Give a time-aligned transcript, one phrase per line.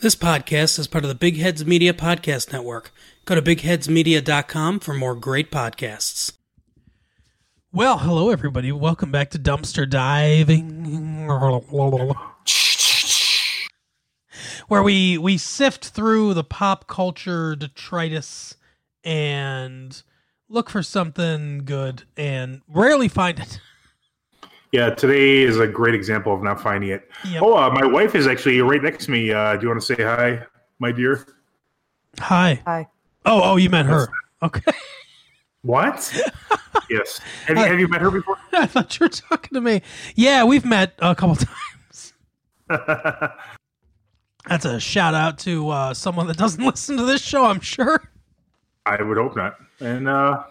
[0.00, 2.90] This podcast is part of the Big Heads Media Podcast Network.
[3.26, 6.32] Go to bigheadsmedia.com for more great podcasts.
[7.70, 8.72] Well, hello everybody.
[8.72, 11.26] Welcome back to Dumpster Diving.
[14.68, 18.56] Where we we sift through the pop culture detritus
[19.04, 20.02] and
[20.48, 23.60] look for something good and rarely find it.
[24.72, 27.10] Yeah, today is a great example of not finding it.
[27.28, 27.42] Yep.
[27.42, 29.32] Oh, uh, my wife is actually right next to me.
[29.32, 30.44] Uh, do you want to say hi,
[30.78, 31.26] my dear?
[32.20, 32.62] Hi.
[32.66, 32.86] Hi.
[33.26, 34.08] Oh, oh, you met her.
[34.42, 34.72] Okay.
[35.62, 36.12] What?
[36.90, 37.20] yes.
[37.46, 38.38] Have you, have you met her before?
[38.52, 39.82] I thought you were talking to me.
[40.14, 41.36] Yeah, we've met a couple
[42.68, 43.34] times.
[44.48, 48.00] That's a shout out to uh, someone that doesn't listen to this show, I'm sure.
[48.86, 49.56] I would hope not.
[49.80, 50.44] And uh,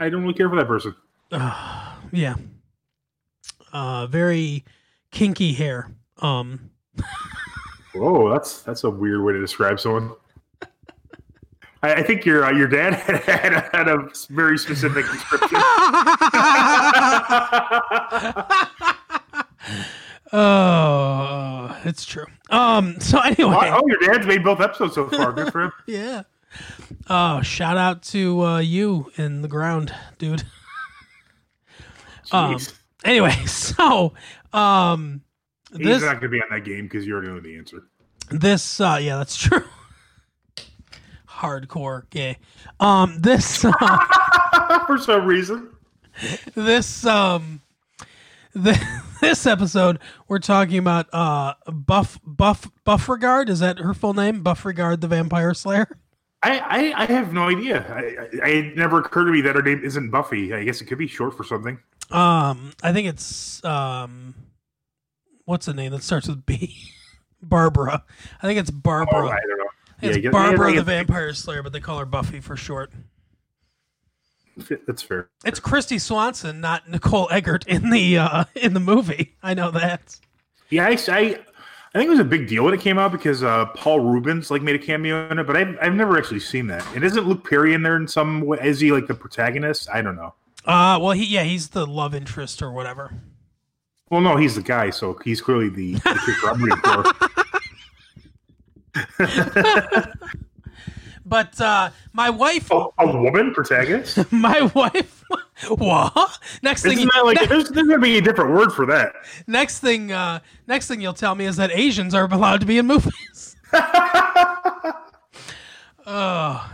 [0.00, 0.94] I don't really care for that person.
[2.12, 2.36] Yeah.
[3.76, 4.64] Uh, very
[5.10, 5.90] kinky hair.
[6.22, 6.70] Um,
[7.94, 10.12] Whoa, that's that's a weird way to describe someone.
[11.82, 15.58] I, I think your uh, your dad had, had, a, had a very specific description.
[20.32, 22.24] oh, it's true.
[22.48, 25.34] Um, so anyway, oh, your dad's made both episodes so far.
[25.34, 25.72] Good for him.
[25.86, 26.22] yeah.
[27.10, 30.44] Oh, shout out to uh, you in the ground, dude.
[32.32, 32.56] Um.
[33.06, 34.12] Anyway, so
[34.52, 35.22] um,
[35.76, 37.84] He's this not going to be on that game because you already know the answer.
[38.30, 39.64] this uh, yeah, that's true.
[41.28, 42.38] Hardcore gay.
[42.80, 43.72] Um, this uh,
[44.86, 45.70] for some reason.
[46.54, 47.60] this um
[48.54, 48.78] th-
[49.20, 55.02] this episode we're talking about uh buff buff buffregard is that her full name buffregard
[55.02, 55.98] the vampire slayer
[56.42, 57.84] I, I, I have no idea.
[57.92, 60.54] I, I, it never occurred to me that her name isn't Buffy.
[60.54, 61.76] I guess it could be short for something.
[62.10, 64.34] Um i think it's um
[65.44, 66.76] what's the name that starts with b
[67.42, 68.04] barbara
[68.42, 69.64] i think it's barbara Oh, I don't know.
[70.02, 72.92] I Yeah, it's barbara the vampire slayer but they call her buffy for short
[74.86, 75.28] That's fair.
[75.44, 80.18] it's kristy swanson not nicole eggert in the uh in the movie i know that
[80.70, 81.20] Yeah, I, I,
[81.94, 84.50] I think it was a big deal when it came out because uh, Paul Reubens
[84.50, 86.84] like made a cameo in it, but I've, I've never actually seen that.
[86.94, 88.58] And isn't Luke Perry in there in some way?
[88.62, 89.88] Is he like the protagonist?
[89.88, 90.34] I don't know.
[90.66, 93.12] Uh well he yeah he's the love interest or whatever
[94.10, 97.02] Well, no, he's the guy, so he's clearly the, the I'm rooting for.
[101.28, 104.30] But uh, my wife, Oh, a woman protagonist?
[104.32, 105.24] my wife,
[105.68, 106.38] what?
[106.62, 109.12] Next thing, Isn't like there's, there's gonna be a different word for that?
[109.48, 110.38] next thing, uh,
[110.68, 113.56] next thing you'll tell me is that Asians are allowed to be in movies.
[116.06, 116.72] oh,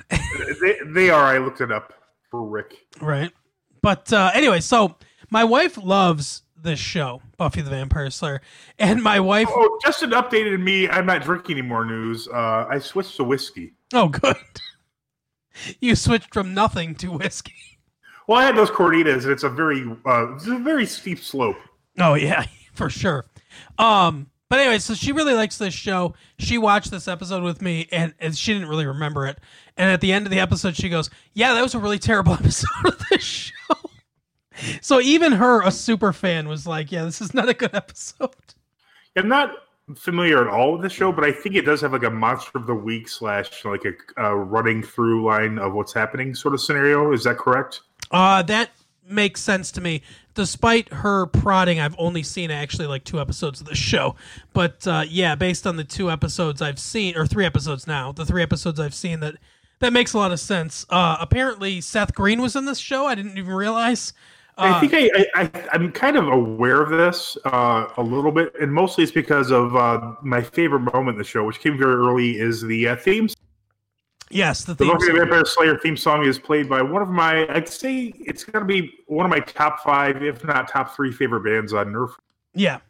[0.60, 1.24] They, they are.
[1.24, 1.94] I looked it up
[2.30, 2.74] for Rick.
[3.00, 3.32] right.
[3.82, 4.97] But uh, anyway, so
[5.31, 8.41] my wife loves this show, Buffy the Vampire Slayer,
[8.78, 9.48] and my wife.
[9.50, 10.88] Oh, just an updated me.
[10.88, 11.84] I'm not drinking anymore.
[11.84, 12.28] News.
[12.28, 13.75] Uh, I switched to whiskey.
[13.92, 14.37] Oh, good.
[15.81, 17.53] You switched from nothing to whiskey.
[18.26, 21.56] Well, I had those Corditas, and it's a very, uh, it's a very steep slope.
[21.98, 23.26] Oh yeah, for sure.
[23.78, 26.15] Um, but anyway, so she really likes this show.
[26.38, 29.38] She watched this episode with me, and, and she didn't really remember it.
[29.77, 32.33] And at the end of the episode, she goes, "Yeah, that was a really terrible
[32.41, 33.75] episode of this show."
[34.81, 38.34] so even her, a super fan, was like, "Yeah, this is not a good episode."
[39.16, 39.55] I'm not
[39.97, 42.59] familiar at all with the show, but I think it does have like a monster
[42.59, 46.60] of the week slash like a uh, running through line of what's happening sort of
[46.60, 47.12] scenario.
[47.12, 47.81] Is that correct?
[48.10, 48.71] Uh, that
[49.09, 50.03] makes sense to me.
[50.34, 54.16] Despite her prodding, I've only seen actually like two episodes of the show.
[54.54, 58.25] But uh, yeah, based on the two episodes I've seen, or three episodes now, the
[58.25, 59.34] three episodes I've seen, that
[59.82, 60.87] that makes a lot of sense.
[60.88, 63.06] Uh, apparently, Seth Green was in this show.
[63.06, 64.15] I didn't even realize.
[64.59, 68.53] Uh, I think I, I, I'm kind of aware of this uh, a little bit,
[68.60, 71.94] and mostly it's because of uh, my favorite moment in the show, which came very
[71.94, 73.28] early, is the uh, theme.
[74.31, 74.92] yes, the The theme.
[74.92, 75.19] Buffy the.
[75.19, 78.66] Vampire Slayer theme song is played by one of my, I'd say it's going to
[78.66, 82.10] be one of my top five, if not top three, favorite bands on Nerf.
[82.54, 82.81] Yeah.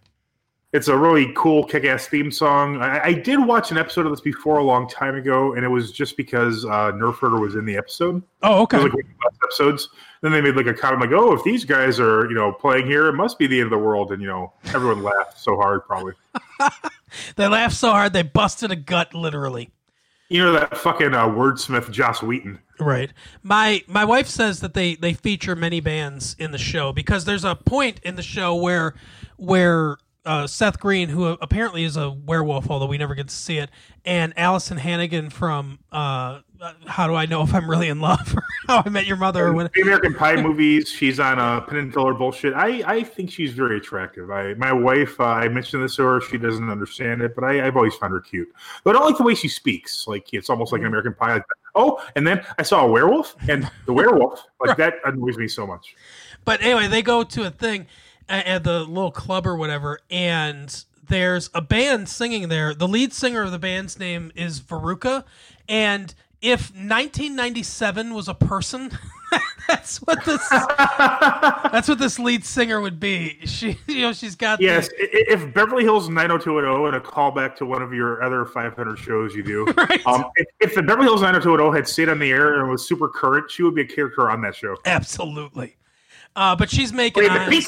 [0.72, 2.80] It's a really cool, kick-ass theme song.
[2.80, 5.68] I, I did watch an episode of this before a long time ago, and it
[5.68, 8.22] was just because uh, Nerf Herder was in the episode.
[8.42, 8.76] Oh, It okay.
[8.78, 9.88] was like one of the last episodes.
[10.22, 12.86] Then they made like a comment, like, "Oh, if these guys are, you know, playing
[12.86, 15.56] here, it must be the end of the world." And you know, everyone laughed so
[15.56, 16.14] hard, probably.
[17.36, 19.70] they laughed so hard they busted a gut, literally.
[20.30, 22.58] You know that fucking uh, wordsmith Joss Whedon.
[22.80, 23.12] Right.
[23.42, 27.44] My my wife says that they they feature many bands in the show because there's
[27.44, 28.94] a point in the show where
[29.36, 33.58] where uh, Seth Green, who apparently is a werewolf, although we never get to see
[33.58, 33.70] it,
[34.04, 36.40] and Alyson Hannigan from uh,
[36.86, 39.52] How Do I Know If I'm Really in Love or How I Met Your Mother
[39.52, 39.72] what?
[39.72, 40.88] The American Pie movies.
[40.88, 42.54] She's on uh, Penn and Teller bullshit.
[42.54, 44.30] I, I think she's very attractive.
[44.30, 45.18] I my wife.
[45.20, 46.20] Uh, I mentioned this to her.
[46.20, 48.48] She doesn't understand it, but I, I've always found her cute.
[48.84, 50.06] But I don't like the way she speaks.
[50.06, 51.34] Like it's almost like an American Pie.
[51.34, 55.48] Like, oh, and then I saw a werewolf, and the werewolf like that annoys me
[55.48, 55.96] so much.
[56.44, 57.86] But anyway, they go to a thing
[58.32, 62.74] at, the little club or whatever, and there's a band singing there.
[62.74, 65.24] The lead singer of the band's name is Veruca,
[65.68, 68.90] and if 1997 was a person,
[69.68, 70.46] that's what this
[70.98, 73.38] that's what this lead singer would be.
[73.44, 77.66] She, you know, she's got Yes, i- if Beverly Hills 90210 and a callback to
[77.66, 80.04] one of your other 500 shows you do, Right.
[80.06, 83.08] um, if, if the Beverly Hills 90210 had stayed on the air and was super
[83.08, 84.76] current, she would be a character on that show.
[84.84, 85.76] absolutely.
[86.34, 87.60] Uh, but she's making Play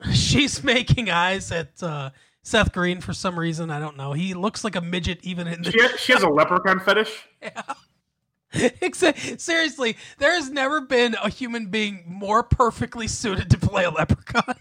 [0.00, 0.10] the eyes.
[0.12, 0.40] Peace Pit.
[0.40, 2.10] she's making eyes at uh,
[2.42, 3.70] Seth Green for some reason.
[3.70, 4.12] I don't know.
[4.12, 7.26] He looks like a midget even in the She, has- she has a leprechaun fetish.
[8.54, 13.90] Exa- Seriously, there has never been a human being more perfectly suited to play a
[13.90, 14.54] leprechaun.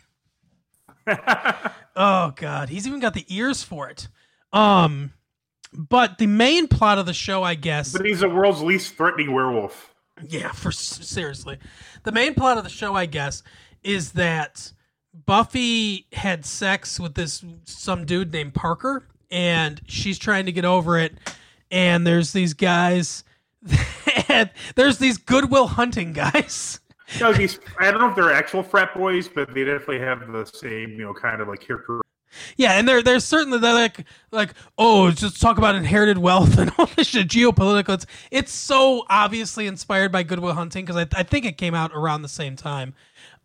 [1.96, 4.08] oh god, he's even got the ears for it.
[4.52, 5.14] Um,
[5.72, 9.32] but the main plot of the show, I guess, But he's the world's least threatening
[9.34, 9.94] werewolf.
[10.28, 11.60] yeah, for seriously,
[12.04, 13.44] the main plot of the show, I guess,
[13.84, 14.72] is that
[15.26, 21.00] Buffy had sex with this some dude named Parker, and she's trying to get over
[21.00, 21.14] it.
[21.72, 23.24] And there's these guys,
[24.76, 26.80] there's these Goodwill Hunting guys.
[27.20, 30.46] No, these, I don't know if they're actual frat boys, but they definitely have the
[30.46, 32.02] same, you know, kind of like character.
[32.58, 36.72] Yeah, and they're they're certainly they're like like oh just talk about inherited wealth and
[36.78, 37.94] all this shit geopolitical.
[37.94, 41.92] It's it's so obviously inspired by Goodwill Hunting because I I think it came out
[41.94, 42.94] around the same time.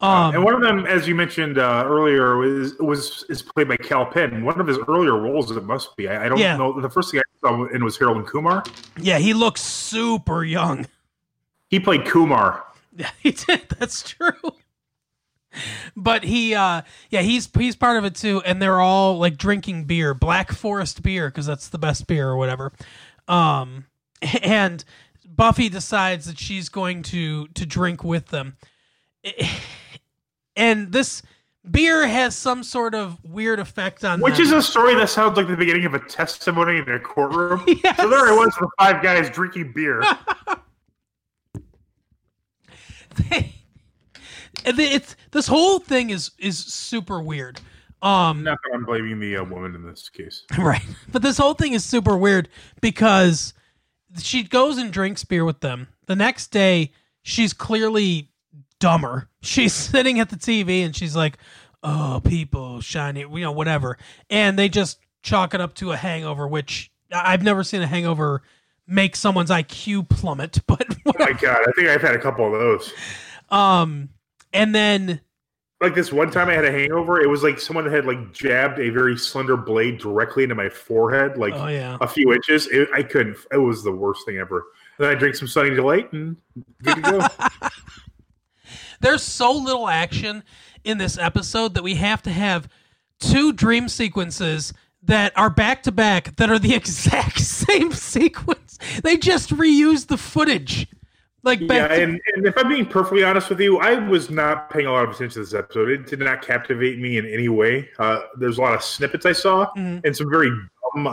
[0.03, 3.77] Um, and one of them, as you mentioned uh, earlier, was was is played by
[3.77, 4.45] Kal Penn.
[4.45, 6.09] One of his earlier roles, it must be.
[6.09, 6.57] I, I don't Yeah.
[6.57, 6.81] know.
[6.81, 8.63] The first thing I saw in was Harold and Kumar.
[8.99, 10.87] yeah, he looks super young.
[11.69, 12.65] He played Kumar.
[12.97, 13.69] Yeah, he did.
[13.79, 14.33] That's true.
[15.97, 19.85] But he, uh, yeah, he's he's part of it too, and they're all like drinking
[19.85, 22.73] beer, Black Forest beer, because that's the best beer or whatever.
[23.29, 23.87] Um,
[24.43, 24.85] and
[25.27, 28.57] Buffy decides that she's going to to drink with them,
[30.61, 31.23] and this
[31.71, 34.43] beer has some sort of weird effect on Which them.
[34.47, 37.65] is a story that sounds like the beginning of a testimony in a courtroom.
[37.85, 37.97] Yes.
[37.97, 40.03] So there I was with five guys drinking beer.
[44.65, 47.61] It's this whole thing is is super weird.
[48.03, 50.45] Um, Not that I'm blaming the uh, woman in this case.
[50.59, 50.83] Right.
[51.13, 52.49] But this whole thing is super weird
[52.81, 53.55] because
[54.19, 55.89] she goes and drinks beer with them.
[56.07, 56.93] The next day,
[57.23, 58.30] she's clearly
[58.81, 59.29] dumber.
[59.43, 61.39] She's sitting at the TV and she's like,
[61.85, 63.97] "Oh, people, shiny, you know, whatever."
[64.29, 68.43] And they just chalk it up to a hangover, which I've never seen a hangover
[68.87, 72.53] make someone's IQ plummet, but Oh my god, I think I've had a couple of
[72.53, 72.93] those.
[73.51, 74.09] um
[74.53, 75.21] and then
[75.81, 78.81] Like this one time I had a hangover, it was like someone had like jabbed
[78.81, 81.99] a very slender blade directly into my forehead, like oh yeah.
[82.01, 82.67] a few inches.
[82.69, 83.37] It, I couldn't.
[83.53, 84.67] It was the worst thing ever.
[84.99, 86.37] Then I drink some Sunny Delight and
[86.83, 87.21] good to go.
[89.01, 90.43] there's so little action
[90.85, 92.69] in this episode that we have to have
[93.19, 98.79] two dream sequences that are back to back that are the exact same sequence.
[99.03, 100.87] They just reused the footage.
[101.43, 104.69] Like yeah, to, and, and if I'm being perfectly honest with you, I was not
[104.69, 105.89] paying a lot of attention to this episode.
[105.89, 107.89] It did not captivate me in any way.
[107.99, 110.05] Uh, there's a lot of snippets I saw Mhm.
[110.05, 111.07] and some very dumb.
[111.07, 111.11] Uh,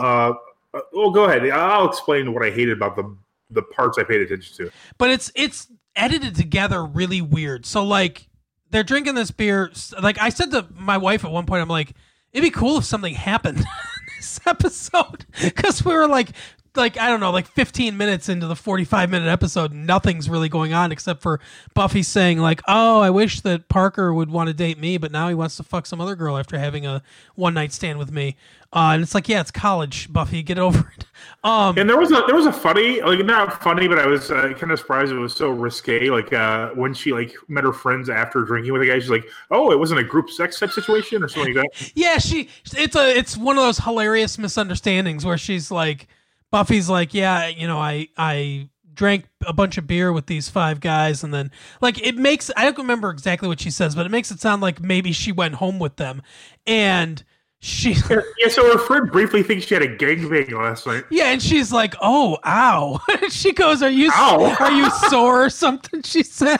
[0.74, 1.48] uh, well, go ahead.
[1.48, 3.16] I'll explain what I hated about the
[3.50, 4.70] the parts I paid attention to.
[4.98, 7.66] but it's it's edited together really weird.
[7.66, 8.28] So like
[8.70, 9.70] they're drinking this beer.
[10.00, 11.94] Like I said to my wife at one point, I'm like,
[12.32, 13.64] it'd be cool if something happened
[14.16, 16.30] this episode because we were like.
[16.76, 20.74] Like I don't know, like 15 minutes into the 45 minute episode, nothing's really going
[20.74, 21.40] on except for
[21.74, 25.28] Buffy saying like, "Oh, I wish that Parker would want to date me, but now
[25.28, 27.02] he wants to fuck some other girl after having a
[27.34, 28.36] one night stand with me."
[28.72, 31.04] Uh, and it's like, yeah, it's college, Buffy, get over it.
[31.44, 34.30] Um, And there was a there was a funny like not funny, but I was
[34.30, 36.10] uh, kind of surprised it was so risque.
[36.10, 39.24] Like uh, when she like met her friends after drinking with a guy, she's like,
[39.50, 42.96] "Oh, it wasn't a group sex type situation or something like that." Yeah, she it's
[42.96, 46.08] a it's one of those hilarious misunderstandings where she's like
[46.50, 50.80] Buffy's like, "Yeah, you know, I I drank a bunch of beer with these five
[50.80, 54.10] guys and then like it makes I don't remember exactly what she says, but it
[54.10, 56.20] makes it sound like maybe she went home with them
[56.66, 57.22] and
[57.60, 57.92] she
[58.38, 61.04] yeah, so her friend briefly thinks she had a gangbang last night.
[61.10, 63.00] Yeah, and she's like, "Oh, ow!"
[63.30, 64.56] she goes, "Are you Ow.
[64.60, 66.58] are you sore or something?" She says,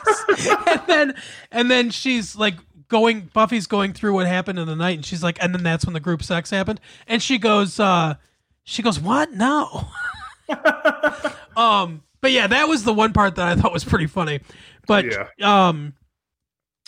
[0.67, 1.15] and then
[1.53, 2.55] and then she's like
[2.89, 5.85] going Buffy's going through what happened in the night and she's like and then that's
[5.85, 8.15] when the group sex happened and she goes uh
[8.65, 9.87] she goes what no
[11.57, 14.41] um but yeah that was the one part that I thought was pretty funny
[14.87, 15.27] but Yeah.
[15.43, 15.93] um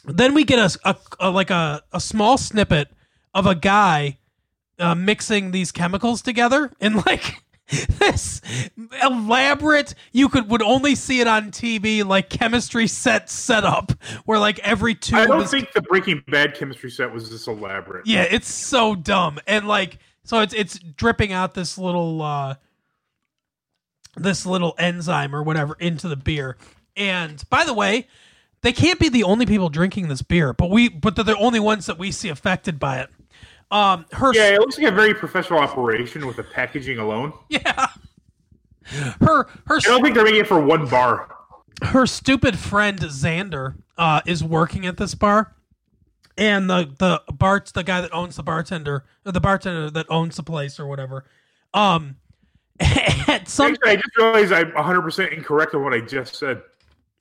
[0.07, 2.89] then we get a, a, a- like a, a small snippet
[3.35, 4.19] of a guy
[4.79, 8.41] uh, mixing these chemicals together in like this
[9.03, 13.93] elaborate you could would only see it on TV like chemistry set setup
[14.25, 18.07] where like every tube I don't think the Breaking Bad chemistry set was this elaborate.
[18.07, 19.39] yeah it's so dumb.
[19.47, 22.57] And like so it's it's dripping out this little uh
[24.17, 26.57] this little enzyme or whatever into the beer.
[26.97, 28.09] And by the way
[28.63, 31.61] they can't be the only people drinking this beer but we but they're the only
[31.61, 33.11] ones that we see affected by it
[33.71, 37.33] um her Yeah, it looks like a very professional operation with the packaging alone.
[37.49, 37.89] yeah
[39.21, 41.29] her her I don't think they're making it for one bar.
[41.83, 45.55] her stupid friend Xander uh, is working at this bar,
[46.37, 50.37] and the the Bart's the guy that owns the bartender or the bartender that owns
[50.37, 51.25] the place or whatever.
[51.75, 52.17] Um,
[52.81, 56.63] at some Actually, I just realized I'm 100 percent incorrect on what I just said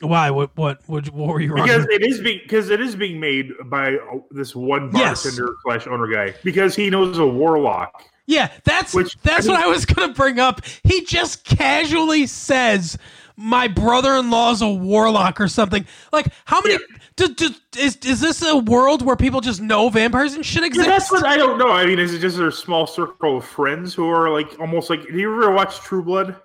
[0.02, 3.20] why what what what, what were you because it is being because it is being
[3.20, 5.24] made by uh, this one Yes.
[5.24, 8.04] bartender slash owner guy because he knows a warlock.
[8.26, 10.62] Yeah, that's Which- that's I mean- what I was gonna bring up.
[10.84, 12.96] He just casually says,
[13.36, 15.86] "My brother-in-law's a warlock" or something.
[16.14, 16.78] Like, how many?
[17.16, 20.68] Do, do, is is this a world where people just know vampires and shit Yeah,
[20.68, 20.88] exist?
[20.88, 21.72] that's what I don't know.
[21.72, 25.06] I mean, is it just their small circle of friends who are like almost like?
[25.08, 26.36] Do you ever watch True Blood?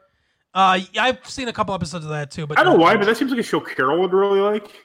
[0.54, 3.06] Uh, I've seen a couple episodes of that too, but I don't know why, but
[3.06, 4.84] that seems like a show Carol would really like.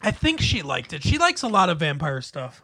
[0.00, 1.02] I think she liked it.
[1.02, 2.62] She likes a lot of vampire stuff.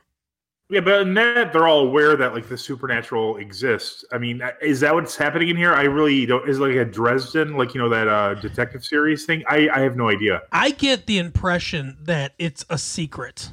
[0.68, 4.04] Yeah, but in that they're all aware that like the supernatural exists.
[4.12, 5.72] I mean, is that what's happening in here?
[5.72, 6.48] I really don't.
[6.48, 9.42] Is it like a Dresden, like you know that uh, detective series thing?
[9.48, 10.42] I I have no idea.
[10.52, 13.52] I get the impression that it's a secret,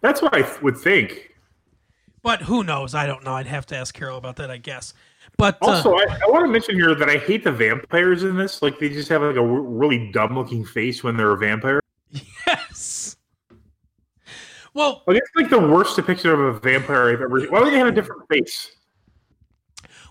[0.00, 1.34] That's what I th- would think.
[2.22, 2.94] but who knows?
[2.94, 3.34] I don't know.
[3.34, 4.94] I'd have to ask Carol about that, I guess.
[5.36, 8.36] But uh, Also, I, I want to mention here that I hate the vampires in
[8.36, 8.62] this.
[8.62, 11.80] Like they just have like a r- really dumb looking face when they're a vampire.
[12.46, 13.16] yes.
[14.74, 17.40] Well, Like it's like the worst depiction of a vampire I've ever.
[17.40, 17.50] Seen.
[17.50, 18.70] Why would they have a different face?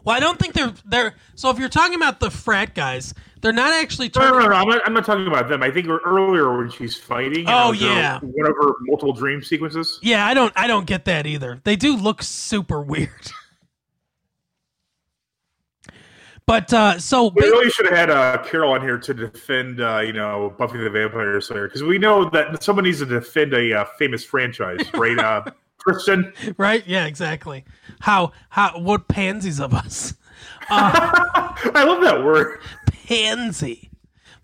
[0.03, 1.15] well, I don't think they're they're.
[1.35, 4.55] So if you're talking about the frat guys, they're not actually No, no, no, no,
[4.55, 4.81] I'm not.
[4.85, 5.63] I'm not talking about them.
[5.63, 7.45] I think earlier when she's fighting.
[7.47, 8.19] Oh, and, uh, yeah.
[8.19, 9.99] one of her multiple dream sequences.
[10.01, 10.53] Yeah, I don't.
[10.55, 11.59] I don't get that either.
[11.63, 13.09] They do look super weird.
[16.45, 19.99] But uh, so We really should have had uh, Carol on here to defend, uh,
[19.99, 23.73] you know, Buffy the Vampire Slayer because we know that someone needs to defend a
[23.81, 25.17] uh, famous franchise, right?
[25.17, 25.43] uh,
[25.77, 26.85] Kristen, right?
[26.87, 27.65] Yeah, exactly.
[28.01, 30.13] How how what pansies of us?
[30.69, 31.01] Uh,
[31.75, 32.59] I love that word.
[33.07, 33.89] Pansy.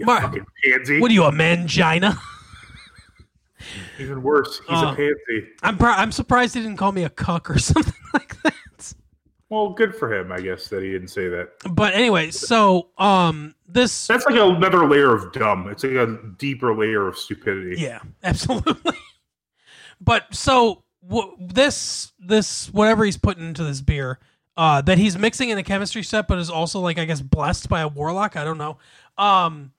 [0.02, 1.00] Mark, pansy.
[1.02, 2.18] what are you a mangina?
[4.00, 4.92] Even worse, he's Uh.
[4.94, 5.48] a pansy.
[5.62, 8.54] I'm pr- I'm surprised he didn't call me a cuck or something like that.
[9.50, 11.50] Well, good for him, I guess, that he didn't say that.
[11.72, 15.68] But anyway, so um this That's like another layer of dumb.
[15.70, 17.82] It's like a deeper layer of stupidity.
[17.82, 18.96] Yeah, absolutely.
[20.00, 24.20] but so w- this this whatever he's putting into this beer,
[24.58, 27.70] uh, that he's mixing in a chemistry set, but is also like I guess blessed
[27.70, 28.36] by a warlock.
[28.36, 28.78] I don't know.
[29.18, 29.72] Um,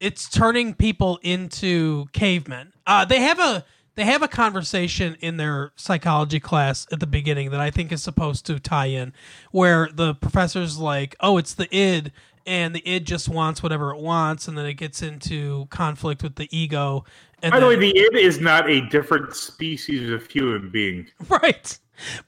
[0.00, 2.72] it's turning people into cavemen.
[2.86, 3.64] Uh, they have a
[3.98, 8.00] they have a conversation in their psychology class at the beginning that I think is
[8.00, 9.12] supposed to tie in,
[9.50, 12.12] where the professor's like, "Oh, it's the id."
[12.46, 16.36] And the id just wants whatever it wants, and then it gets into conflict with
[16.36, 17.04] the ego.
[17.42, 21.08] And By the way, the id is not a different species of human being.
[21.28, 21.78] right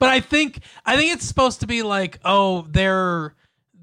[0.00, 3.36] but i think i think it's supposed to be like oh they're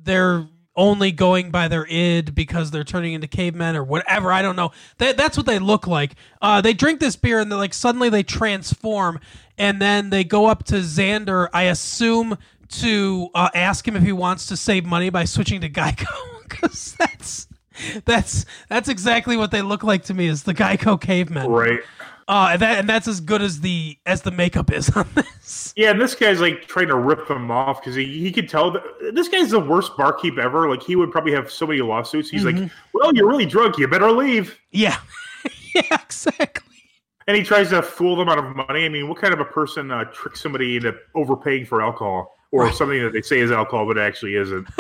[0.04, 0.46] they're
[0.78, 4.32] only going by their id because they're turning into cavemen or whatever.
[4.32, 4.72] I don't know.
[5.00, 6.16] That, that's what they look like.
[6.42, 9.20] Uh, they drink this beer and then like suddenly they transform
[9.58, 12.38] and then they go up to xander i assume
[12.70, 16.06] to uh, ask him if he wants to save money by switching to geico.
[16.48, 17.48] Because that's
[18.06, 21.52] that's that's exactly what they look like to me is the geico cavemen.
[21.52, 21.82] Right.
[22.28, 25.74] Uh, and that and that's as good as the as the makeup is on this.
[25.76, 28.72] Yeah, and this guy's like trying to rip him off because he, he could tell
[28.72, 30.70] that this guy's the worst barkeep ever.
[30.70, 32.30] Like he would probably have so many lawsuits.
[32.30, 32.64] He's Mm-hmm.
[32.64, 33.78] like, "Well, you're really drunk.
[33.78, 34.98] You better leave." Yeah,
[35.76, 36.64] yeah, exactly.
[37.28, 38.86] And he tries to fool them out of money.
[38.86, 42.72] I mean, what kind of a person uh, tricks somebody into overpaying for alcohol or
[42.72, 44.66] something that they say is alcohol but actually isn't?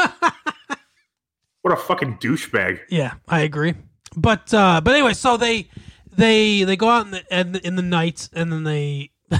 [1.61, 2.79] what a fucking douchebag!
[2.89, 3.73] Yeah, I agree.
[4.15, 5.69] But uh, but anyway, so they
[6.17, 9.11] they they go out in the in in the night and then they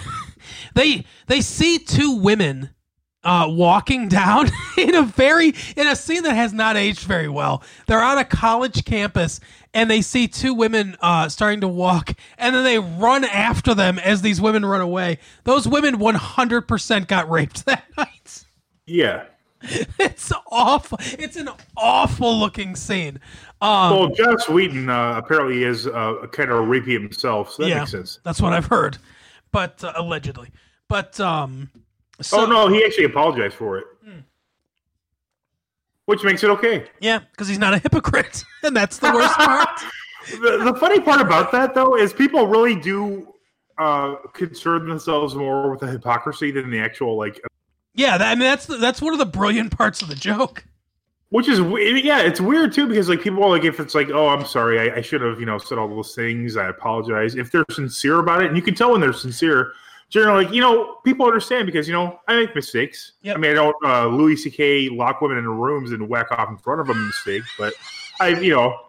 [0.76, 2.70] they they see two women
[3.24, 7.62] uh, walking down in a very in a scene that has not aged very well.
[7.88, 9.40] They're on a college campus
[9.74, 14.00] and they see two women uh, starting to walk, and then they run after them
[14.00, 15.20] as these women run away.
[15.44, 18.46] Those women one hundred percent got raped that night.
[18.86, 19.26] Yeah.
[20.00, 20.98] It's awful.
[21.20, 23.20] It's an awful looking scene.
[23.62, 27.70] Um, Well, Joss Whedon uh, apparently is uh, kind of a rapey himself, so that
[27.70, 28.20] yeah, makes sense.
[28.24, 28.98] that's what I've heard,
[29.52, 30.50] but uh, allegedly.
[30.88, 31.70] But um,
[32.22, 34.20] so, oh no, he actually apologized for it, Hmm.
[36.06, 36.86] which makes it okay.
[37.00, 39.70] yeah, because he's not a hypocrite, and that's the worst part.
[40.42, 43.34] The, the funny part about that, though, is people really do
[43.78, 47.40] uh, concern themselves more with the hypocrisy than the actual like.
[47.98, 50.64] Yeah, that, I mean that's the, that's one of the brilliant parts of the joke.
[51.30, 54.30] Which is yeah, it's weird too because like people are like if it's like oh
[54.30, 57.52] I'm sorry I, I should have you know said all those things I apologize if
[57.52, 59.74] they're sincere about it and you can tell when they're sincere.
[60.10, 63.14] Generally, like you know, people understand because you know I make mistakes.
[63.24, 63.36] Yep.
[63.36, 64.88] I mean, I don't uh, Louis C.K.
[64.88, 67.74] lock women in rooms and whack off in front of them mistake, but
[68.22, 68.87] I you know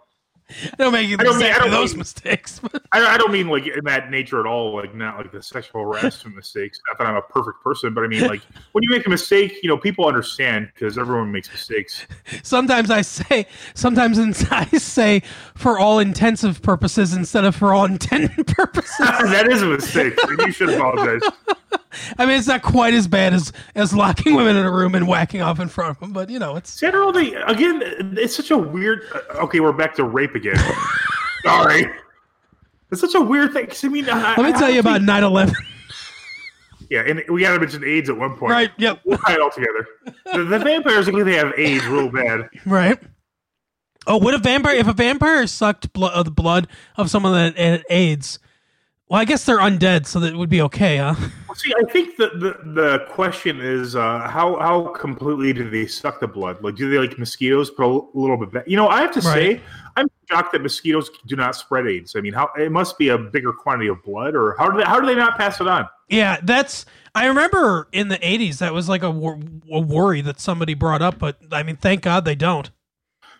[0.79, 2.61] don't make I don't mean- I don't those mean- mistakes.
[2.93, 5.83] I, I don't mean like in that nature at all, like not like the sexual
[5.83, 6.81] harassment mistakes.
[6.89, 8.41] Not that I'm a perfect person, but I mean like
[8.73, 12.07] when you make a mistake, you know, people understand because everyone makes mistakes.
[12.43, 14.19] sometimes I say, sometimes
[14.51, 15.23] I say
[15.55, 18.97] for all intensive purposes instead of for all intended purposes.
[18.99, 20.15] that is a mistake.
[20.39, 21.23] You should apologize.
[22.19, 25.07] I mean, it's not quite as bad as as locking women in a room and
[25.09, 27.21] whacking off in front of them, but you know, it's See, I don't know.
[27.21, 27.83] They, again,
[28.19, 29.03] it's such a weird.
[29.15, 30.57] uh, Okay, we're back to rape again.
[31.45, 31.87] Sorry.
[32.91, 33.69] It's such a weird thing.
[33.83, 35.55] I mean, I, Let me I tell you about honestly- 9/11.
[36.91, 38.51] Yeah, and we got to mention AIDS at one point.
[38.51, 38.71] Right?
[38.79, 39.01] Yep.
[39.05, 39.87] We'll tie it all together.
[40.33, 42.49] The, the vampires look like they have AIDS real bad.
[42.65, 42.99] Right.
[44.07, 44.75] Oh, would a vampire?
[44.75, 46.67] If a vampire sucked blo- uh, the blood
[46.97, 48.39] of someone that had AIDS,
[49.09, 51.15] well, I guess they're undead, so that would be okay, huh?
[51.49, 55.87] Well, see, I think the, the, the question is uh, how how completely do they
[55.87, 56.63] suck the blood?
[56.63, 57.71] Like, do they like mosquitoes?
[57.71, 58.53] But a little bit.
[58.53, 58.69] Better?
[58.69, 59.59] You know, I have to Right.
[59.59, 59.61] say,
[59.97, 62.15] I'm shocked that mosquitoes do not spread AIDS.
[62.17, 64.85] I mean, how it must be a bigger quantity of blood, or how do they
[64.85, 65.89] how do they not pass it on?
[66.09, 66.87] Yeah, that's.
[67.15, 69.41] I remember in the '80s that was like a, wor-
[69.73, 72.71] a worry that somebody brought up, but I mean, thank God they don't.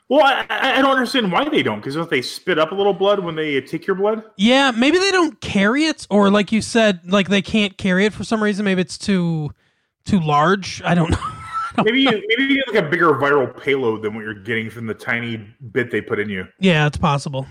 [0.09, 0.47] Well, I,
[0.79, 1.81] I don't understand why they don't.
[1.81, 4.23] Because don't they spit up a little blood when they take your blood?
[4.37, 8.13] Yeah, maybe they don't carry it, or like you said, like they can't carry it
[8.15, 8.65] for some reason.
[8.65, 9.51] Maybe it's too
[10.07, 10.83] too large.
[10.83, 11.11] I don't
[11.77, 11.85] know.
[11.85, 14.87] Maybe you, maybe you get like a bigger viral payload than what you're getting from
[14.87, 15.37] the tiny
[15.71, 16.49] bit they put in you.
[16.59, 17.47] yeah, it's possible.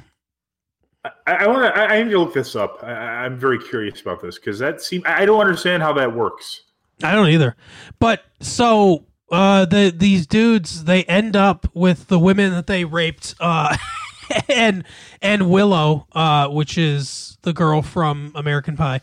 [1.06, 1.80] I, I want to.
[1.80, 2.80] I, I need to look this up.
[2.84, 5.04] I, I'm very curious about this because that seem.
[5.06, 6.64] I don't understand how that works.
[7.04, 7.56] I don't either.
[8.00, 13.36] But so uh the these dudes they end up with the women that they raped
[13.40, 13.76] uh
[14.50, 14.84] and
[15.22, 19.02] and Willow uh which is the girl from American Pie.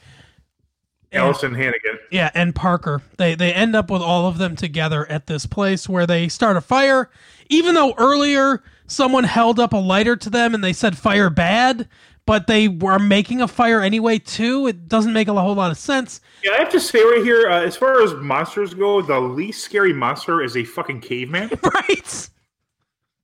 [1.12, 1.98] And- Alyson Hannigan.
[2.10, 3.00] yeah, and Parker.
[3.18, 6.56] They they end up with all of them together at this place where they start
[6.56, 7.08] a fire
[7.48, 11.88] even though earlier someone held up a lighter to them and they said fire bad,
[12.26, 14.66] but they were making a fire anyway too.
[14.66, 16.20] It doesn't make a whole lot of sense.
[16.42, 19.62] Yeah, I have to say right here, uh, as far as monsters go, the least
[19.64, 21.50] scary monster is a fucking caveman.
[21.62, 22.28] Right?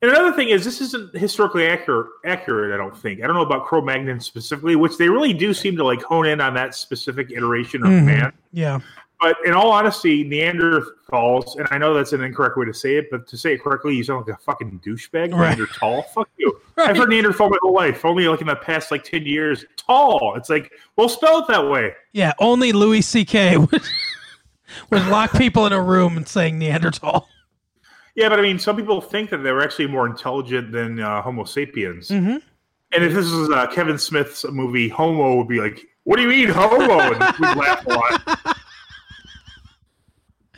[0.02, 2.06] and another thing is, this isn't historically accurate.
[2.24, 3.22] Accurate, I don't think.
[3.22, 6.40] I don't know about Cro-Magnon specifically, which they really do seem to like hone in
[6.40, 8.04] on that specific iteration of Mhm.
[8.04, 8.32] man.
[8.52, 8.78] Yeah.
[9.20, 13.10] But in all honesty, Neanderthals, and I know that's an incorrect way to say it,
[13.10, 15.34] but to say it correctly, you sound like a fucking douchebag.
[15.34, 15.50] Right.
[15.50, 16.58] Neanderthal, fuck you.
[16.76, 16.88] Right.
[16.88, 19.66] I've heard Neanderthal my whole life, only like in the past like ten years.
[19.76, 20.34] Tall.
[20.36, 21.92] It's like, well, spell it that way.
[22.12, 23.56] Yeah, only Louis C.K.
[23.58, 23.82] would,
[24.90, 27.28] would lock people in a room and saying Neanderthal.
[28.14, 31.44] Yeah, but I mean, some people think that they're actually more intelligent than uh, Homo
[31.44, 32.08] sapiens.
[32.08, 32.38] Mm-hmm.
[32.92, 36.28] And if this was uh, Kevin Smith's movie, Homo would be like, "What do you
[36.28, 38.56] mean, Homo?" And we'd laugh a lot.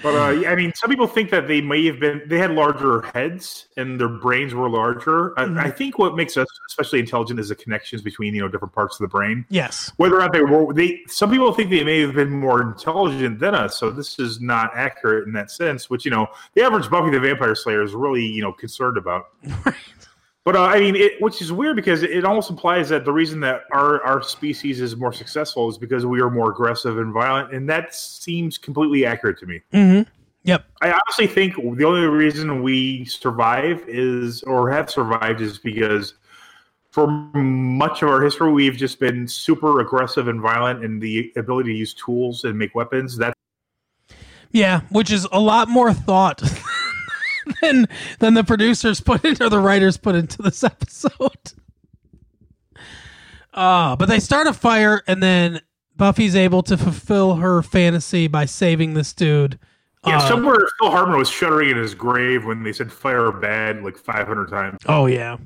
[0.03, 2.51] But uh, yeah, I mean, some people think that they may have been they had
[2.51, 5.31] larger heads and their brains were larger.
[5.37, 5.59] Mhm.
[5.59, 8.75] I, I think what makes us especially intelligent is the connections between you know different
[8.75, 9.45] parts of the brain.
[9.49, 9.93] Yes.
[9.97, 13.39] Whether or not they were, they some people think they may have been more intelligent
[13.39, 13.79] than us.
[13.79, 15.89] So this is not accurate in that sense.
[15.89, 19.29] Which you know, the average Buffy the Vampire Slayer is really you know concerned about.
[20.45, 23.39] But uh, I mean, it, which is weird because it almost implies that the reason
[23.41, 27.55] that our, our species is more successful is because we are more aggressive and violent,
[27.55, 29.61] and that seems completely accurate to me.
[29.73, 30.11] Mm-hmm.
[30.45, 30.65] Yep.
[30.81, 36.15] I honestly think the only reason we survive is, or have survived, is because
[36.91, 41.73] for much of our history we've just been super aggressive and violent, and the ability
[41.73, 43.17] to use tools and make weapons.
[43.17, 43.39] That's
[44.51, 46.43] Yeah, which is a lot more thought
[47.63, 47.87] than
[48.19, 51.53] than the producers put into or the writers put into this episode.
[53.53, 55.61] Uh, but they start a fire and then
[55.97, 59.59] Buffy's able to fulfill her fantasy by saving this dude
[60.07, 63.83] Yeah, Uh, somewhere Phil Hartman was shuddering in his grave when they said fire bad
[63.83, 64.79] like 500 times.
[64.87, 65.37] Oh yeah.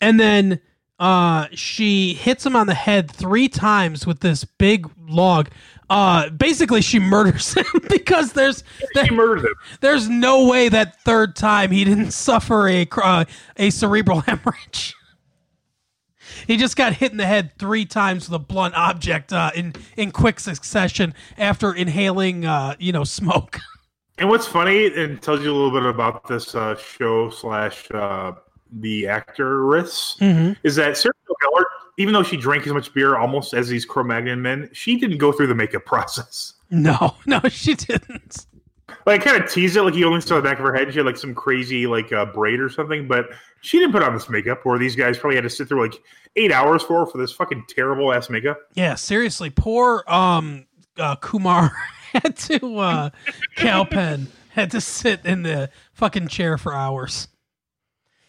[0.00, 0.60] And then
[0.98, 5.48] uh she hits him on the head three times with this big log.
[5.90, 8.62] Uh basically she murders him because there's
[8.96, 9.54] She murdered him.
[9.80, 13.24] there's no way that third time he didn't suffer a uh,
[13.56, 14.94] a cerebral hemorrhage.
[16.46, 19.74] He just got hit in the head three times with a blunt object uh, in
[19.96, 23.58] in quick succession after inhaling, uh, you know, smoke.
[24.18, 28.32] And what's funny and tells you a little bit about this uh, show slash uh,
[28.80, 31.64] the actress is that Sarah Gellar,
[31.98, 35.32] even though she drank as much beer almost as these Cro-Magnon men, she didn't go
[35.32, 36.54] through the makeup process.
[36.70, 38.46] No, no, she didn't.
[39.06, 40.92] Like kind of teased it, like you only saw the back of her head.
[40.92, 44.14] She had like some crazy like uh, braid or something, but she didn't put on
[44.14, 44.60] this makeup.
[44.64, 46.00] Where these guys probably had to sit through like
[46.36, 48.58] eight hours for for this fucking terrible ass makeup.
[48.74, 51.72] Yeah, seriously, poor um uh, Kumar
[52.12, 53.10] had to uh
[53.56, 57.28] Kal Penn had to sit in the fucking chair for hours.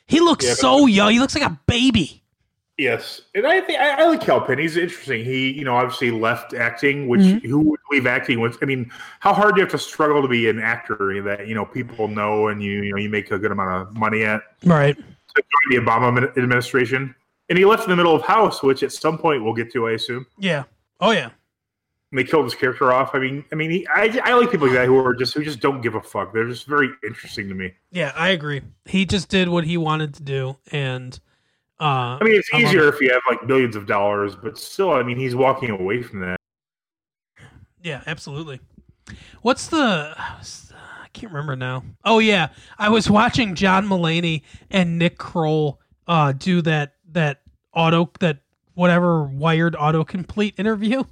[0.08, 1.12] He looks Yeah, so young.
[1.12, 2.22] He looks like a baby.
[2.78, 4.58] Yes, and I think I, I like Kal Penn.
[4.60, 5.24] He's interesting.
[5.24, 7.48] He, you know, obviously left acting, which Mm-hmm.
[7.48, 8.41] who would leave acting?
[8.41, 8.91] Which I mean,
[9.22, 12.10] how hard do you have to struggle to be an actor that you know people
[12.10, 14.41] know and you you know you make a good amount of money at?
[14.65, 14.98] Right.
[14.98, 15.04] To
[15.41, 17.15] join the Obama administration,
[17.48, 19.88] and he left in the middle of House, which at some point we'll get to,
[19.88, 20.26] I assume.
[20.38, 20.63] Yeah.
[21.00, 21.30] Oh yeah.
[22.15, 23.13] And they killed his character off.
[23.13, 25.43] I mean, I mean, he, I I like people like that who are just who
[25.43, 26.32] just don't give a fuck.
[26.32, 27.73] They're just very interesting to me.
[27.91, 28.62] Yeah, I agree.
[28.86, 31.19] He just did what he wanted to do and
[31.78, 35.04] uh I mean, it's easier if you have like billions of dollars, but still, I
[35.04, 36.38] mean, he's walking away from that.
[37.84, 38.62] Yeah, absolutely.
[39.41, 41.84] What's the I can't remember now.
[42.06, 42.47] Oh yeah,
[42.78, 47.41] I was watching John Mulaney and Nick Kroll uh do that that
[47.73, 48.38] auto that
[48.73, 51.04] whatever wired autocomplete interview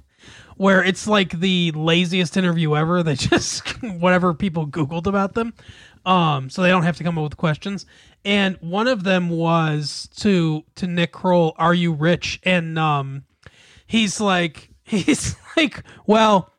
[0.56, 3.02] where it's like the laziest interview ever.
[3.02, 5.54] They just whatever people googled about them.
[6.06, 7.86] Um so they don't have to come up with questions.
[8.24, 13.24] And one of them was to to Nick Kroll, "Are you rich?" and um
[13.86, 16.50] he's like he's like, "Well,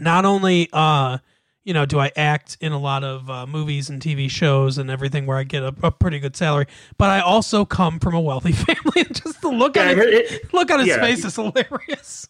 [0.00, 1.18] not only uh
[1.64, 4.88] you know do i act in a lot of uh, movies and tv shows and
[4.90, 6.66] everything where i get a, a pretty good salary
[6.98, 10.06] but i also come from a wealthy family and just the look Yeah, on his,
[10.06, 11.00] it- look on his yeah.
[11.00, 12.28] face is hilarious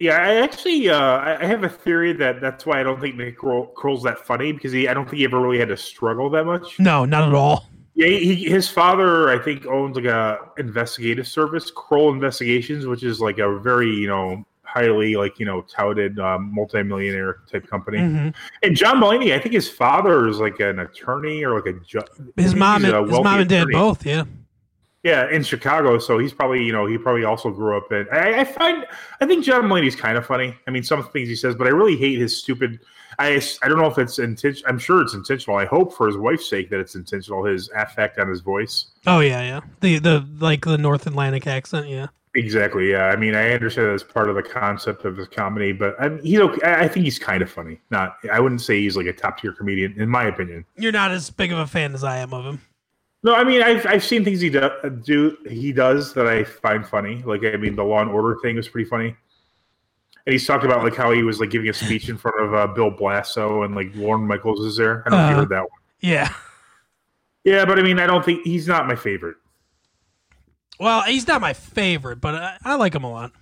[0.00, 3.36] Yeah, I actually uh, I have a theory that that's why I don't think Nick
[3.38, 6.30] Kroll, Kroll's that funny because he I don't think he ever really had to struggle
[6.30, 6.78] that much.
[6.78, 11.70] no not at all Yeah, he, his father I think owns like a investigative service,
[11.72, 16.54] Kroll Investigations, which is like a very you know highly like you know touted um,
[16.54, 17.98] multimillionaire type company.
[17.98, 18.34] Mhm.
[18.62, 22.02] And John Mulaney, I think his father is like an attorney or like a ju-
[22.36, 23.72] his mom and his mom and dad attorney.
[23.74, 24.22] both yeah
[25.08, 28.06] Yeah, in Chicago, so he's probably you know he probably also grew up in.
[28.12, 28.86] I, I find
[29.20, 30.54] I think John Mulaney's kind of funny.
[30.66, 32.80] I mean, some things he says, but I really hate his stupid.
[33.18, 34.68] I I don't know if it's intentional.
[34.68, 35.56] I'm sure it's intentional.
[35.56, 37.44] I hope for his wife's sake that it's intentional.
[37.44, 38.86] His affect on his voice.
[39.06, 42.90] oh yeah yeah the the like the north atlantic accent yeah Exactly.
[42.90, 43.06] Yeah.
[43.06, 46.22] I mean, I understand that's part of the concept of his comedy, but I mean,
[46.22, 46.62] he's okay.
[46.62, 47.80] I I think he's kind of funny.
[47.90, 48.16] Not.
[48.30, 50.64] I wouldn't say he's like a top tier comedian, in my opinion.
[50.76, 52.60] you're not as big of a fan as i am of him
[53.24, 54.70] No, I mean, I've I've seen things he do,
[55.04, 57.22] do he does that I find funny.
[57.24, 59.08] Like, I mean, the Law and Order thing was pretty funny.
[60.26, 62.54] And he's talked about like how he was like giving a speech in front of
[62.54, 65.02] uh, Bill Blasso and like Lorne Michaels is there.
[65.06, 65.40] I don't know if you Uh-huh.
[65.40, 65.80] heard that one.
[66.00, 66.32] yeah
[67.44, 69.36] Yeah, but I mean, I don't think he's not my favorite.
[70.78, 73.32] well he's not my favorite but i, I like him a lot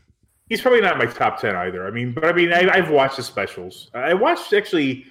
[0.48, 1.88] He's probably not my top ten either.
[1.88, 3.90] I mean, but I mean, I, I've watched the specials.
[3.94, 5.06] I watched actually.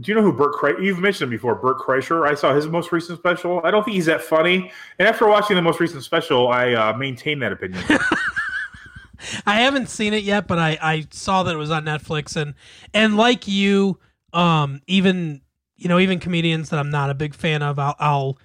[0.00, 0.82] Do you know who Bert Kreischer?
[0.82, 2.28] You've mentioned him before, Bert Kreischer.
[2.28, 3.60] I saw his most recent special.
[3.64, 4.72] I don't think he's that funny.
[4.98, 7.82] And after watching the most recent special, I uh, maintain that opinion.
[9.46, 12.54] I haven't seen it yet, but I, I saw that it was on Netflix and
[12.92, 13.98] and like you,
[14.32, 15.40] um, even
[15.76, 18.38] you know even comedians that I'm not a big fan of, I'll I'll,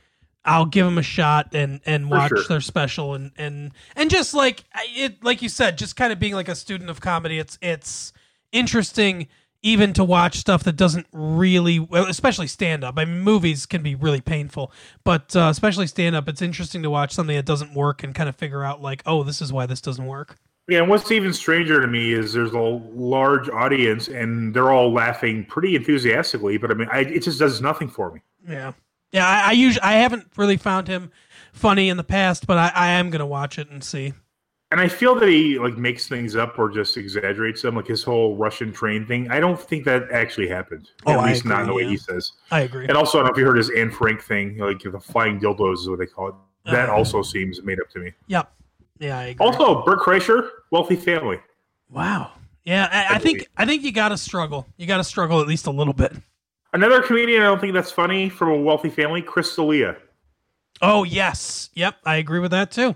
[0.46, 2.44] I'll give them a shot and and watch sure.
[2.48, 4.64] their special and and and just like
[4.96, 7.40] it like you said, just kind of being like a student of comedy.
[7.40, 8.14] It's it's
[8.52, 9.28] interesting
[9.62, 12.98] even to watch stuff that doesn't really especially stand up.
[12.98, 14.72] I mean, movies can be really painful,
[15.04, 18.30] but uh, especially stand up, it's interesting to watch something that doesn't work and kind
[18.30, 20.38] of figure out like, oh, this is why this doesn't work.
[20.70, 24.94] Yeah, and what's even stranger to me is there's a large audience and they're all
[24.94, 26.58] laughing pretty enthusiastically.
[26.58, 28.22] But I mean, I, it just does nothing for me.
[28.48, 28.74] Yeah,
[29.12, 29.28] yeah.
[29.28, 31.12] I, I usually I haven't really found him
[31.54, 34.14] funny in the past, but I, I am gonna watch it and see.
[34.72, 38.04] And I feel that he like makes things up or just exaggerates them, like his
[38.04, 39.30] whole Russian train thing.
[39.32, 40.90] I don't think that actually happened.
[41.08, 42.34] Oh, At I least not in the agree, way he says.
[42.52, 42.86] I agree.
[42.88, 45.40] And also, I don't know if you heard his Anne Frank thing, like the flying
[45.40, 46.36] dildos is what they call it.
[46.66, 46.94] That Uh.
[46.94, 48.12] also seems made up to me.
[48.28, 48.52] Yep.
[49.00, 49.44] Yeah, I agree.
[49.48, 51.40] Also, Bert Kreischer, wealthy family.
[51.90, 52.32] wow.
[52.66, 54.68] Yeah, I, I think I think you got to struggle.
[54.78, 56.14] You got to struggle at least a little bit.
[56.74, 59.96] Another comedian I don't think that's funny from a wealthy family, Chris D'Elia.
[60.80, 62.96] Oh yes, yep, I agree with that too.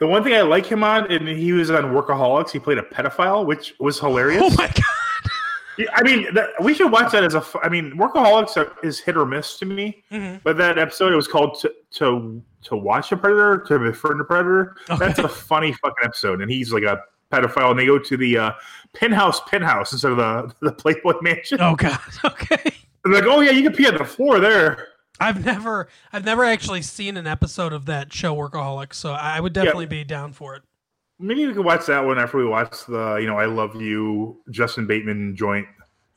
[0.00, 2.50] The one thing I like him on, and he was on Workaholics.
[2.50, 4.42] He played a pedophile, which was hilarious.
[4.44, 5.88] Oh my god.
[5.94, 7.44] I mean, that, we should watch that as a.
[7.62, 10.02] I mean, Workaholics is hit or miss to me.
[10.10, 10.40] Mhm.
[10.42, 14.24] But that episode, it was called to to to watch a predator, to befriend a
[14.24, 14.76] predator.
[14.98, 18.36] That's a funny fucking episode, and he's like a pedophile, and they go to the
[18.38, 18.52] uh,
[18.94, 21.58] penthouse, penthouse instead of the the Playboy Mansion.
[21.60, 21.98] Oh god.
[22.24, 22.72] Okay.
[23.04, 24.88] They're like, oh yeah, you can pee on the floor there.
[25.20, 29.52] I've never, I've never actually seen an episode of that show Workaholics, so I would
[29.52, 30.62] definitely be down for it.
[31.18, 34.40] Maybe we could watch that one after we watch the, you know, I love you,
[34.50, 35.66] Justin Bateman joint.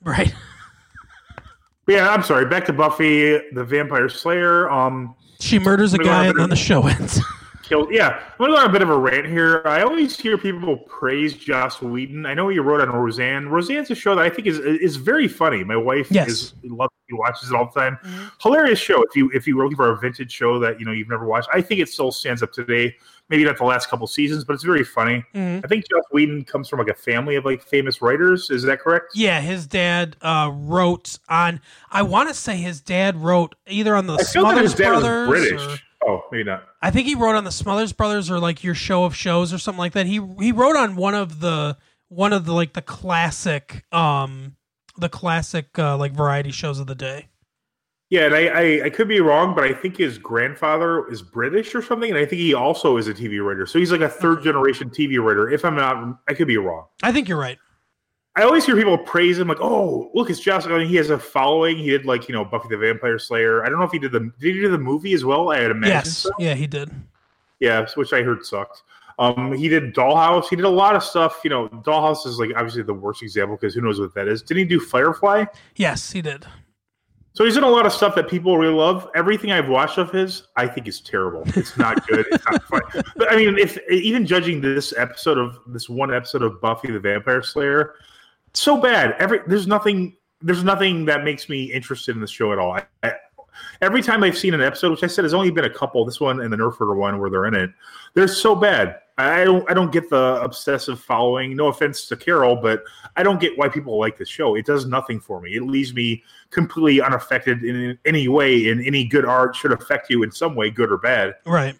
[0.02, 0.34] Right.
[1.86, 2.46] But yeah, I'm sorry.
[2.46, 4.70] Back to Buffy, the Vampire Slayer.
[4.70, 7.20] Um, She murders a guy and then the show ends.
[7.64, 7.90] killed.
[7.92, 9.62] Yeah, I'm gonna go on a bit of a rant here.
[9.66, 12.26] I always hear people praise Joss Whedon.
[12.26, 13.48] I know you wrote on Roseanne.
[13.50, 15.64] Roseanne's a show that I think is is very funny.
[15.64, 16.28] My wife Yes.
[16.30, 17.98] is loves he watches it all the time.
[18.42, 19.02] Hilarious show.
[19.04, 21.26] If you if you were looking for a vintage show that you know you've never
[21.26, 22.96] watched, I think it still stands up today.
[23.30, 25.24] Maybe not the last couple seasons, but it's very funny.
[25.34, 25.64] Mhm.
[25.64, 28.50] I think Joss Whedon comes from like a family of like famous writers.
[28.52, 29.14] Is that correct?
[29.16, 31.62] Yeah, his dad uh, wrote on.
[31.90, 34.74] I want to say his dad wrote either on the I feel that Smothers his
[34.76, 35.30] dad was Brothers.
[35.30, 35.62] British.
[35.62, 36.64] or- Oh, maybe not.
[36.82, 39.58] I think he wrote on the Smothers Brothers or like your show of shows or
[39.58, 40.06] something like that.
[40.06, 41.78] He he wrote on one of the
[42.10, 44.56] one of the like the classic um
[44.98, 47.30] the classic uh, like variety shows of the day.
[48.10, 51.74] Yeah, and I, I, I could be wrong, but I think his grandfather is British
[51.74, 53.66] or something, and I think he also is a TV writer.
[53.66, 55.50] So he's like a third generation TV writer.
[55.50, 56.86] If I'm not, I could be wrong.
[57.02, 57.58] I think you're right.
[58.36, 61.12] I always hear people praise him, like, "Oh, look, it's Joss." I mean, he has
[61.12, 61.78] a following.
[61.78, 63.64] He did like you know Buffy the Vampire Slayer.
[63.64, 65.52] I don't know if he did the did he do the movie as well.
[65.52, 66.06] I had imagined.
[66.06, 66.32] Yes, so.
[66.40, 66.90] yeah, he did.
[67.60, 68.82] Yeah, which I heard sucked.
[69.20, 70.48] Um, he did Dollhouse.
[70.50, 71.42] He did a lot of stuff.
[71.44, 74.42] You know, Dollhouse is like obviously the worst example because who knows what that is.
[74.42, 75.46] Did he do Firefly?
[75.76, 76.46] Yes, he did.
[77.36, 79.10] So he's in a lot of stuff that people really love.
[79.16, 81.44] Everything I've watched of his, I think is terrible.
[81.56, 82.26] It's not good.
[82.32, 82.82] it's not fun.
[83.16, 87.00] But I mean, if even judging this episode of this one episode of Buffy the
[87.00, 87.96] Vampire Slayer,
[88.54, 89.16] so bad.
[89.20, 92.74] Every there's nothing there's nothing that makes me interested in the show at all.
[92.74, 93.14] I, I,
[93.82, 96.20] every time I've seen an episode, which I said has only been a couple, this
[96.20, 97.70] one and the Nerfer one where they're in it,
[98.14, 99.00] they're so bad.
[99.18, 101.56] I don't I don't get the obsessive following.
[101.56, 102.84] No offense to Carol, but
[103.16, 104.56] I don't get why people like this show.
[104.56, 105.56] It does nothing for me.
[105.56, 108.70] It leaves me completely unaffected in any way.
[108.70, 111.36] And any good art should affect you in some way, good or bad.
[111.46, 111.76] Right.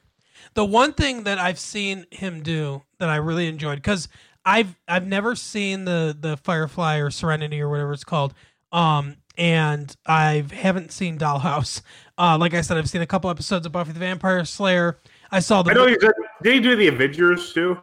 [0.54, 4.08] The one thing that I've seen him do that I really enjoyed because
[4.46, 8.34] I've I've never seen the the Firefly or Serenity or whatever it's called,
[8.72, 11.82] um, and I haven't seen Dollhouse.
[12.18, 15.00] Uh, like I said, I've seen a couple episodes of Buffy the Vampire Slayer.
[15.32, 15.72] I saw the.
[15.72, 16.12] I know he did.
[16.44, 17.78] Did he do the Avengers too,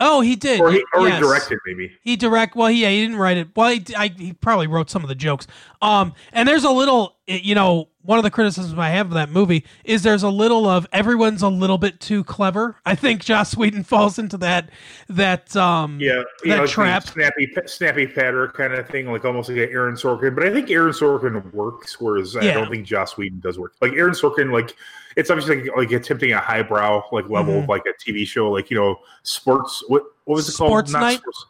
[0.00, 0.60] oh, he did.
[0.60, 1.16] or he, or yes.
[1.16, 1.92] he directed maybe?
[2.02, 2.56] He direct.
[2.56, 3.48] Well, he, yeah, he didn't write it.
[3.56, 5.46] Well, he, I, he probably wrote some of the jokes.
[5.82, 9.28] Um, and there's a little, you know, one of the criticisms I have of that
[9.28, 12.76] movie is there's a little of everyone's a little bit too clever.
[12.86, 14.70] I think Joss Whedon falls into that
[15.10, 17.06] that um Yeah, That know, trap.
[17.06, 20.34] snappy, snappy patter kind of thing, like almost like Aaron Sorkin.
[20.34, 23.74] But I think Aaron Sorkin works, whereas I don't think Joss Whedon does work.
[23.82, 24.74] Like Aaron Sorkin, like
[25.16, 27.64] it's obviously like, like attempting a highbrow like level Mhm.
[27.64, 29.84] of like a TV show, like you know, sports.
[29.88, 31.02] What what was it Sports called?
[31.02, 31.18] Night?
[31.18, 31.46] Sports,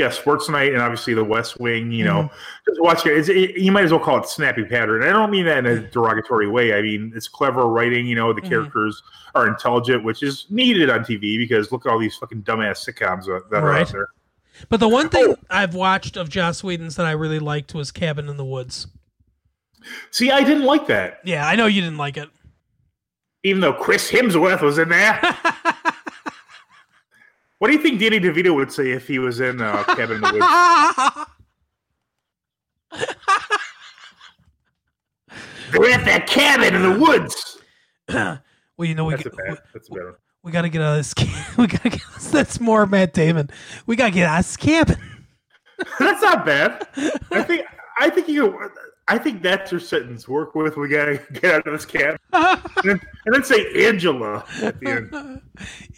[0.00, 1.92] yeah, Sports Night, and obviously The West Wing.
[1.92, 2.16] You Mm-hmm.
[2.26, 2.30] know,
[2.68, 3.16] just watch it.
[3.16, 3.56] It's, it.
[3.56, 4.98] You might as well call it snappy patter.
[4.98, 6.74] And I don't mean that in a derogatory way.
[6.74, 8.06] I mean it's clever writing.
[8.06, 8.48] You know, the Mhm.
[8.48, 9.02] characters
[9.34, 13.26] are intelligent, which is needed on TV because look at all these fucking dumbass sitcoms
[13.26, 13.82] that that are Right.
[13.82, 14.08] out there.
[14.68, 15.36] But the one thing Oh.
[15.48, 18.88] I've watched of Joss Whedon's that I really liked was Cabin in the Woods.
[20.10, 22.28] See, I didn't like that, Yeah, I know you didn't like it.
[23.42, 25.18] even though Chris Hemsworth was in there.
[27.60, 30.20] what do you think Danny DeVito would say if he was in uh, Cabin in
[30.22, 31.26] the
[32.92, 33.06] Woods?
[35.72, 37.58] They're at that cabin in the woods.
[38.08, 38.40] well,
[38.80, 39.58] you know we That's a get, bad.
[39.72, 40.14] That's a bad one.
[40.42, 41.14] we got to get out of this.
[41.14, 42.00] ca- We got to get.
[42.32, 43.50] That's more Matt Damon.
[43.86, 44.98] We got to get out of this cabin.
[45.98, 46.88] That's not bad.
[47.30, 47.64] I think.
[48.00, 48.58] I think you.
[49.08, 50.28] I think that's your sentence.
[50.28, 50.76] Work with.
[50.76, 54.88] We gotta get out of this cabin, and then, and then say Angela at the
[54.88, 55.40] end.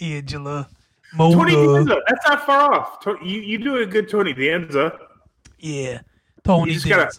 [0.00, 0.68] Angela,
[1.16, 1.96] Tony Danza.
[2.08, 2.98] That's not far off.
[3.22, 4.98] You you do a good Tony Danza.
[5.58, 6.00] yeah,
[6.44, 7.10] Tony You just gotta-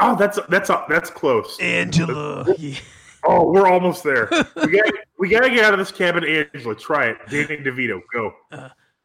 [0.00, 1.58] Oh, that's that's that's close.
[1.60, 2.46] Angela.
[2.58, 2.78] Yeah.
[3.26, 4.28] Oh, we're almost there.
[4.54, 4.84] We got
[5.18, 6.74] we got to get out of this cabin, Angela.
[6.74, 8.02] Try it, Danny DeVito.
[8.12, 8.34] Go.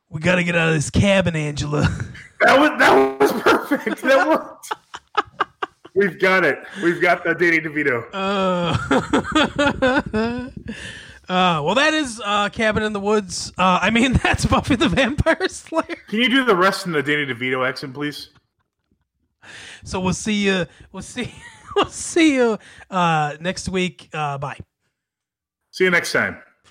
[0.10, 1.84] We got to get out of this cabin, Angela.
[2.42, 4.02] That was that was perfect.
[4.02, 4.74] That worked.
[5.96, 6.60] We've got it.
[6.84, 8.08] We've got the Danny DeVito.
[8.14, 8.78] Uh,
[11.30, 13.54] uh, well, that is uh, Cabin in the Woods.
[13.58, 15.98] Uh, I mean, that's Buffy the Vampire Slayer.
[16.08, 18.30] Can you do the rest in the Danny DeVito accent, please?
[19.84, 20.66] so we'll see you.
[20.92, 21.34] We'll see.
[21.76, 22.58] We'll see you
[22.90, 24.10] uh, next week.
[24.12, 24.58] Uh, bye.
[25.70, 26.42] See you next time.